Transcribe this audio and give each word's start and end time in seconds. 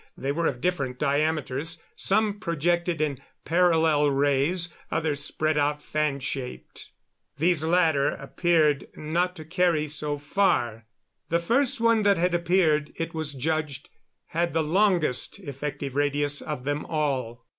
They 0.17 0.31
were 0.31 0.47
of 0.47 0.61
different 0.61 0.97
diameters; 0.97 1.79
some 1.95 2.39
projected 2.39 3.01
in 3.01 3.21
parallel 3.45 4.09
rays, 4.09 4.73
others 4.91 5.19
spread 5.19 5.59
out 5.59 5.79
fan 5.79 6.19
shaped. 6.21 6.89
These 7.37 7.63
latter 7.63 8.07
appeared 8.09 8.87
not 8.97 9.35
to 9.35 9.45
carry 9.45 9.87
so 9.87 10.17
far. 10.17 10.87
The 11.29 11.37
first 11.37 11.79
one 11.79 12.01
that 12.01 12.17
had 12.17 12.33
appeared, 12.33 12.91
it 12.95 13.13
was 13.13 13.33
judged, 13.33 13.89
had 14.29 14.55
the 14.55 14.63
longest 14.63 15.37
effective 15.37 15.93
radius 15.93 16.41
of 16.41 16.63
them 16.63 16.83
all. 16.87 17.45